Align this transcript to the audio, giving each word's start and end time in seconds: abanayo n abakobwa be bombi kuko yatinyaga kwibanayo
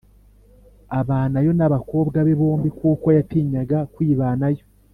abanayo 0.99 1.51
n 1.55 1.61
abakobwa 1.67 2.17
be 2.25 2.33
bombi 2.41 2.69
kuko 2.79 3.07
yatinyaga 3.17 3.77
kwibanayo 3.93 4.63